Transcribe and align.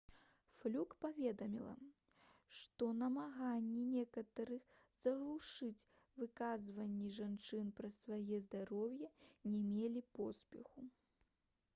флюк 0.59 0.93
паведаміла 1.03 1.73
што 2.59 2.87
намаганні 3.01 3.83
некаторых 3.97 4.71
заглушыць 5.03 5.83
выказванні 6.23 7.13
жанчын 7.19 7.71
пра 7.81 7.93
свае 7.99 8.41
здароўе 8.49 9.13
не 9.53 9.63
мелі 9.69 10.05
поспеху 10.19 10.89